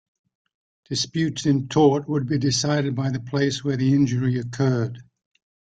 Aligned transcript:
Disputes 0.89 1.45
in 1.45 1.67
tort 1.67 2.09
would 2.09 2.25
be 2.27 2.39
decided 2.39 2.95
by 2.95 3.11
the 3.11 3.19
place 3.19 3.63
where 3.63 3.77
the 3.77 3.93
injury 3.93 4.39
occurred. 4.39 4.97